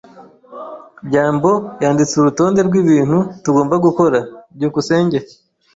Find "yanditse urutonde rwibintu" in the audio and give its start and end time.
1.83-3.17